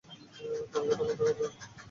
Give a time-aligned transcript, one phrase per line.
[0.71, 1.53] দরজাটা বন্ধ করে রাখ।